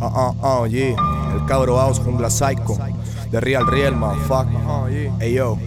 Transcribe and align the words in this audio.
Uh, 0.00 0.06
uh, 0.06 0.62
uh, 0.62 0.66
yeah. 0.66 0.96
El 1.34 1.44
cabro 1.46 1.76
house, 1.76 2.00
jungla 2.00 2.30
psycho. 2.30 2.78
De 3.30 3.38
real, 3.38 3.66
real, 3.66 3.94
motherfucker. 3.94 4.58
Ey, 5.20 5.34
yo. 5.34 5.58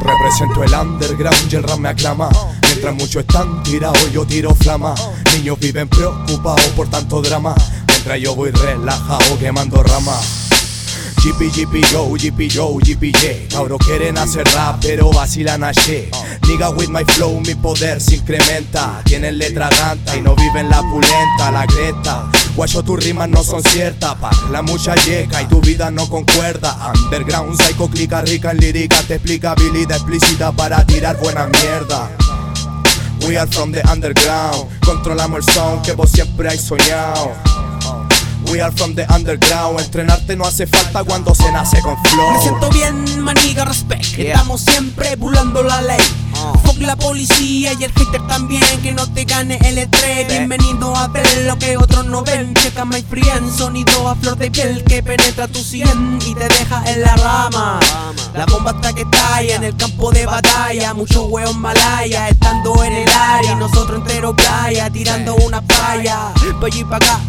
Represento 0.00 0.62
el 0.62 0.74
underground 0.74 1.52
y 1.52 1.56
el 1.56 1.62
rap 1.62 1.78
me 1.78 1.88
aclama. 1.88 2.28
Mientras 2.62 2.94
muchos 2.94 3.16
están 3.22 3.62
tirados, 3.62 4.12
yo 4.12 4.26
tiro 4.26 4.54
flama. 4.54 4.94
Niños 5.34 5.58
viven 5.58 5.88
preocupados 5.88 6.68
por 6.76 6.88
tanto 6.88 7.22
drama. 7.22 7.54
Mientras 7.88 8.20
yo 8.20 8.34
voy 8.34 8.50
relajado 8.50 9.38
quemando 9.38 9.82
ramas. 9.82 10.49
GP, 11.22 11.50
GP, 11.52 11.84
yo, 11.92 12.08
GP, 12.16 12.48
yo, 12.48 12.78
GP, 12.78 13.12
yeah. 13.20 13.48
Cabros 13.50 13.78
quieren 13.84 14.16
hacer 14.16 14.44
rap, 14.54 14.76
pero 14.80 15.10
vacilan 15.10 15.62
a 15.62 15.72
shit. 15.72 16.10
Nigga 16.48 16.70
with 16.70 16.88
my 16.88 17.04
flow, 17.04 17.38
mi 17.40 17.54
poder 17.54 18.00
se 18.00 18.16
incrementa. 18.16 19.02
Tienen 19.04 19.36
letra 19.36 19.68
ganta 19.68 20.16
y 20.16 20.22
no 20.22 20.34
viven 20.34 20.70
la 20.70 20.80
pulenta, 20.80 21.50
la 21.52 21.66
greta. 21.66 22.30
Guacho, 22.56 22.82
tus 22.82 23.04
rimas 23.04 23.28
no 23.28 23.44
son 23.44 23.62
ciertas, 23.62 24.14
pa. 24.14 24.30
La 24.50 24.62
mucha 24.62 24.94
llega 24.94 25.42
y 25.42 25.46
tu 25.46 25.60
vida 25.60 25.90
no 25.90 26.08
concuerda. 26.08 26.90
Underground, 27.04 27.60
psycho, 27.60 27.88
clica 27.90 28.22
rica 28.22 28.52
en 28.52 28.56
lírica, 28.56 28.96
te 29.02 29.16
explica 29.16 29.52
habilidad 29.52 29.98
explícita 29.98 30.52
para 30.52 30.86
tirar 30.86 31.18
buena 31.18 31.46
mierda. 31.48 32.10
We 33.26 33.36
are 33.36 33.46
from 33.46 33.72
the 33.72 33.82
underground, 33.92 34.70
controlamos 34.80 35.46
el 35.46 35.54
sound 35.54 35.82
que 35.82 35.92
vos 35.92 36.10
siempre 36.10 36.48
hay 36.48 36.58
soñado. 36.58 37.32
We 38.50 38.60
are 38.60 38.72
from 38.72 38.94
the 38.96 39.06
underground. 39.14 39.78
Entrenarte 39.78 40.34
no 40.34 40.44
hace 40.44 40.66
falta 40.66 41.04
cuando 41.04 41.34
se 41.34 41.52
nace 41.52 41.80
con 41.82 41.96
flow. 42.04 42.32
Me 42.32 42.40
siento 42.40 42.68
bien, 42.70 43.22
maniga, 43.22 43.64
respect. 43.64 44.18
Estamos 44.18 44.62
siempre 44.62 45.14
burlando 45.14 45.62
la 45.62 45.80
ley. 45.82 46.00
Fuck 46.64 46.78
la 46.80 46.96
policía 46.96 47.72
y 47.78 47.84
el 47.84 47.92
hater 47.92 48.26
también. 48.26 48.62
Que 48.82 48.90
no 48.92 49.06
te 49.06 49.24
gane 49.24 49.56
el 49.62 49.78
estrés. 49.78 50.26
Bienvenido 50.26 50.96
a 50.96 51.06
ver 51.08 51.26
lo 51.44 51.58
que 51.58 51.76
otros 51.76 52.06
no 52.06 52.22
ven. 52.22 52.52
Checa 52.54 52.84
my 52.84 53.02
friend. 53.02 53.56
Sonido 53.56 54.08
a 54.08 54.16
flor 54.16 54.36
de 54.36 54.50
piel 54.50 54.82
que 54.82 55.00
penetra 55.00 55.46
tu 55.46 55.60
sien 55.60 56.18
y 56.26 56.34
te 56.34 56.48
deja 56.48 56.82
en 56.86 57.02
la 57.02 57.14
rama. 57.16 57.78
La 58.34 58.46
bomba 58.46 58.72
está 58.72 58.92
que 58.92 59.04
talla 59.04 59.54
en 59.54 59.64
el 59.64 59.76
campo 59.76 60.10
de 60.10 60.26
batalla. 60.26 60.92
Muchos 60.92 61.24
hueos 61.28 61.56
malaya 61.56 62.28
estando 62.28 62.82
en 62.82 62.94
el 62.94 63.08
área. 63.10 63.52
Y 63.52 63.54
nosotros 63.54 64.00
entero 64.00 64.34
playa 64.34 64.90
tirando 64.90 65.36
una 65.36 65.60
palla. 65.62 66.32
Pa' 66.60 66.66
allí 66.66 66.82
pa' 66.84 66.96
acá. 66.96 67.20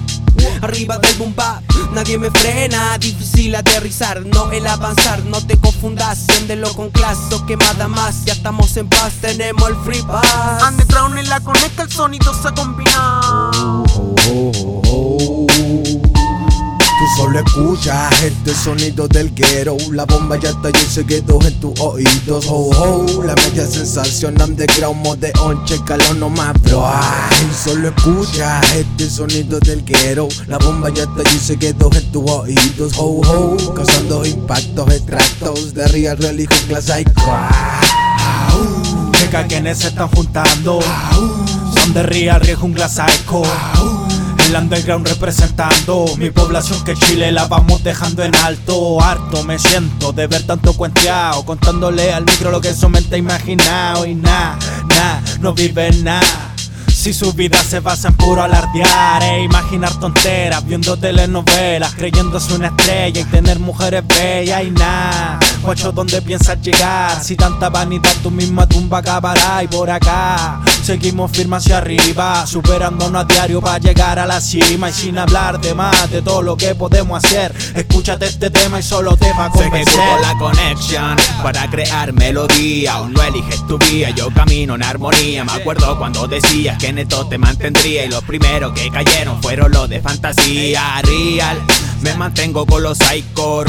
Arriba 0.62 0.98
del 0.98 1.16
boom 1.16 1.36
bap, 1.36 1.64
nadie 1.94 2.18
me 2.18 2.32
frena 2.32 2.98
Difícil 2.98 3.56
aterrizar, 3.56 4.26
no 4.26 4.52
el 4.52 4.66
avanzar. 4.68 5.24
No 5.26 5.46
te 5.46 5.58
confundas, 5.58 6.20
siéndelo 6.28 6.74
con 6.74 6.90
clase 6.90 7.22
quemada 7.48 7.88
más, 7.88 8.26
ya 8.26 8.34
estamos 8.34 8.76
en 8.78 8.88
paz 8.88 9.14
Tenemos 9.22 9.70
el 9.70 9.76
free 9.78 10.02
pass. 10.04 10.64
Underground 10.68 11.18
en 11.18 11.30
la 11.30 11.40
conecta, 11.40 11.84
el 11.84 11.92
sonido 11.92 12.34
se 12.34 12.54
combina 12.54 13.22
Tú 13.84 14.52
solo 14.54 14.81
escuchas 17.46 18.24
este 18.24 18.54
sonido 18.54 19.08
del 19.08 19.34
guero 19.34 19.78
La 19.92 20.06
bomba 20.06 20.38
ya 20.38 20.50
está 20.50 20.70
y 20.70 20.86
se 20.86 21.06
quedó 21.06 21.40
en 21.42 21.60
tus 21.60 21.80
oídos. 21.80 22.46
Ho 22.48 22.70
ho, 22.70 23.24
la 23.24 23.36
media 23.36 23.66
sensación 23.66 24.42
underground 24.42 25.04
modeón 25.04 25.64
Chécalo 25.66 26.14
nomás 26.16 26.54
bro 26.62 26.86
Solo 27.64 27.90
escuchas 27.90 28.64
este 28.76 29.10
sonido 29.10 29.60
del 29.60 29.84
guero 29.84 30.28
La 30.48 30.58
bomba 30.58 30.90
ya 30.90 31.04
está 31.04 31.24
y 31.34 31.40
se 31.40 31.58
quedó 31.58 31.90
en 31.94 32.12
tus 32.12 32.30
oídos. 32.30 32.94
Ho 32.98 33.22
ho, 33.22 33.74
causando 33.74 34.26
impactos 34.26 34.90
extractos. 34.92 35.74
De 35.74 35.88
real 35.88 36.18
jungla 36.18 36.82
psycho 36.82 37.22
Checa 39.14 39.48
quienes 39.48 39.80
se 39.80 39.88
están 39.88 40.10
juntando 40.10 40.80
Son 41.76 41.94
de 41.94 42.04
real 42.04 42.42
real 42.42 42.58
jungla 42.58 42.90
psycho 42.90 43.44
el 44.52 44.58
underground 44.58 45.08
representando 45.08 46.06
mi 46.18 46.30
población 46.30 46.84
que 46.84 46.94
Chile 46.94 47.32
la 47.32 47.46
vamos 47.46 47.84
dejando 47.84 48.22
en 48.22 48.36
alto. 48.36 49.02
Harto 49.02 49.44
me 49.46 49.58
siento 49.58 50.12
de 50.12 50.28
ver 50.28 50.46
tanto 50.46 50.74
cuenteado, 50.74 51.46
contándole 51.46 52.12
al 52.12 52.26
micro 52.26 52.52
lo 52.52 52.60
que 52.60 52.74
su 52.74 52.90
mente 52.90 53.16
ha 53.16 53.18
imaginado. 53.18 54.06
Y 54.06 54.16
nada, 54.16 54.58
nada, 54.90 55.24
no 55.40 55.54
viven 55.54 56.04
nada. 56.04 56.54
Si 56.88 57.14
su 57.14 57.32
vida 57.32 57.64
se 57.64 57.80
basa 57.80 58.10
en 58.10 58.16
puro 58.16 58.44
alardear 58.44 59.24
e 59.24 59.44
imaginar 59.44 59.98
tonteras, 60.00 60.66
viendo 60.66 60.98
telenovelas, 60.98 61.96
creyéndose 61.96 62.54
una 62.54 62.68
estrella 62.68 63.22
y 63.22 63.24
tener 63.24 63.58
mujeres 63.60 64.04
bellas 64.06 64.64
y 64.66 64.72
nada. 64.72 65.40
Guacho, 65.62 65.92
¿dónde 65.92 66.22
piensas 66.24 66.60
llegar? 66.62 67.24
Si 67.24 67.36
tanta 67.36 67.70
vanidad 67.70 68.14
tu 68.24 68.32
misma 68.32 68.68
tumba 68.68 68.98
acabará 68.98 69.64
y 69.64 69.68
por 69.68 69.90
acá 69.90 70.60
seguimos 70.84 71.32
firmes 71.32 71.64
hacia 71.64 71.78
arriba, 71.78 72.48
superándonos 72.48 73.22
a 73.22 73.26
diario 73.26 73.62
para 73.62 73.78
llegar 73.78 74.18
a 74.18 74.26
la 74.26 74.42
cima 74.42 74.90
y 74.90 74.94
sin 74.94 75.20
hablar 75.20 75.62
de 75.62 75.76
más 75.76 76.10
de 76.10 76.24
todo 76.24 76.42
lo 76.42 76.58
que 76.58 76.74
podemos 76.74 77.24
hacer. 77.24 77.54
Escúchate 77.76 78.26
este 78.26 78.50
tema 78.50 78.80
y 78.80 78.84
solo 78.84 79.16
te 79.16 79.32
va 79.34 79.46
a 79.46 79.50
convencer. 79.50 80.00
ejecutó 80.00 80.22
la 80.22 80.38
conexión 80.40 81.16
para 81.44 81.70
crear 81.70 82.12
melodía. 82.14 82.94
Aún 82.94 83.14
no 83.14 83.22
eliges 83.22 83.66
tu 83.68 83.78
vía, 83.78 84.10
yo 84.10 84.32
camino 84.34 84.76
en 84.76 84.84
armonía. 84.84 85.44
Me 85.44 85.52
acuerdo 85.52 85.98
cuando 85.98 86.28
decías 86.28 86.78
que 86.80 86.88
en 86.88 86.98
esto 86.98 87.28
te 87.28 87.38
mantendría. 87.38 88.06
Y 88.06 88.10
los 88.10 88.24
primeros 88.24 88.74
que 88.74 88.90
cayeron 88.90 89.42
fueron 89.42 89.72
los 89.72 89.88
de 89.88 90.02
fantasía 90.02 91.02
real. 91.04 91.62
Me 92.02 92.16
mantengo 92.16 92.66
con 92.66 92.82
los 92.82 92.98
psycho 92.98 93.64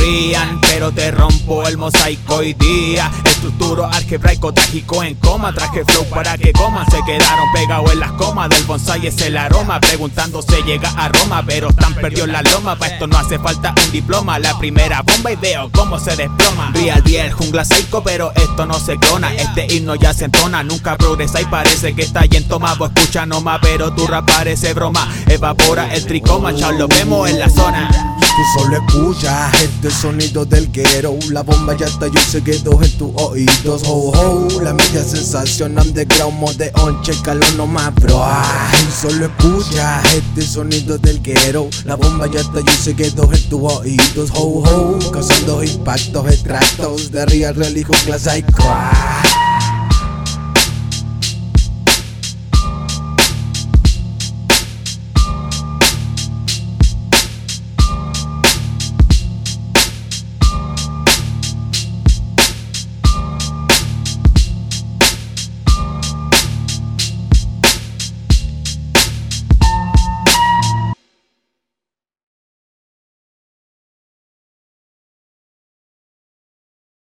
pero 0.68 0.90
te 0.90 1.10
rompo 1.10 1.66
el 1.66 1.76
mosaico 1.76 2.36
hoy 2.36 2.54
día. 2.54 3.10
Estructuro 3.24 3.86
algebraico 3.86 4.52
trágico 4.54 5.02
en 5.02 5.14
coma. 5.16 5.52
Traje 5.52 5.84
flow 5.84 6.04
para 6.06 6.38
que 6.38 6.52
coman. 6.52 6.90
Se 6.90 7.00
quedaron 7.04 7.52
pegados 7.52 7.92
en 7.92 8.00
las 8.00 8.12
comas 8.12 8.48
del 8.48 8.62
bonsai. 8.64 9.06
Es 9.06 9.20
el 9.20 9.36
aroma. 9.36 9.80
Preguntando 9.80 10.40
se 10.40 10.62
llega 10.62 10.90
a 10.96 11.08
Roma, 11.08 11.42
pero 11.46 11.68
están 11.68 11.94
perdidos 11.94 12.28
la 12.28 12.42
loma. 12.42 12.76
Pa' 12.76 12.86
esto 12.86 13.06
no 13.06 13.18
hace 13.18 13.38
falta 13.38 13.74
un 13.84 13.92
diploma. 13.92 14.38
La 14.38 14.58
primera 14.58 15.02
bomba 15.02 15.32
y 15.32 15.36
veo 15.36 15.70
cómo 15.70 15.98
se 15.98 16.16
desploma. 16.16 16.70
Real 16.72 17.02
bien, 17.02 17.30
jungla 17.32 17.64
psycho, 17.64 18.02
pero 18.02 18.32
esto 18.34 18.64
no 18.64 18.78
se 18.80 18.96
clona. 18.98 19.34
Este 19.34 19.66
himno 19.74 19.94
ya 19.94 20.14
se 20.14 20.26
entona. 20.26 20.62
Nunca 20.62 20.96
progresa 20.96 21.40
y 21.40 21.44
parece 21.44 21.94
que 21.94 22.02
está 22.02 22.22
en 22.24 22.48
toma. 22.48 22.74
Vos 22.74 22.90
escucha 22.94 23.26
nomás, 23.26 23.58
pero 23.60 23.92
tu 23.92 24.06
rap 24.06 24.26
parece 24.26 24.72
broma. 24.72 25.06
Evapora 25.26 25.92
el 25.92 26.06
tricoma, 26.06 26.54
chao, 26.54 26.72
lo 26.72 26.88
vemos 26.88 27.28
en 27.28 27.38
la 27.38 27.50
zona. 27.50 28.21
Tú 28.34 28.60
solo 28.60 28.76
escuchas 28.78 29.62
este 29.62 29.90
sonido 29.90 30.46
del 30.46 30.72
guero 30.72 31.14
La 31.30 31.42
bomba 31.42 31.76
ya 31.76 31.84
está 31.84 32.06
y 32.08 32.16
se 32.16 32.42
quedó 32.42 32.82
en 32.82 32.90
tus 32.96 33.10
oídos. 33.14 33.82
Ho 33.86 34.10
ho, 34.10 34.60
la 34.62 34.72
media 34.72 35.04
sensación 35.04 35.78
underground 35.78 36.40
modeón 36.40 37.02
Chécalo 37.02 37.46
nomás 37.58 37.94
bro. 37.94 38.22
Ay, 38.24 38.88
Solo 39.00 39.26
escuchas 39.26 40.14
este 40.14 40.42
sonido 40.42 40.96
del 40.96 41.20
guero 41.20 41.68
La 41.84 41.96
bomba 41.96 42.26
ya 42.26 42.40
está 42.40 42.60
y 42.60 42.82
se 42.82 42.96
quedó 42.96 43.30
en 43.30 43.48
tus 43.50 43.60
oídos. 43.60 44.30
Ho 44.34 44.62
ho, 44.64 44.98
causando 45.10 45.62
impactos 45.62 46.26
extractos 46.28 47.12
De 47.12 47.26
real 47.26 47.54
psycho 47.54 48.62
Ay. 48.62 49.31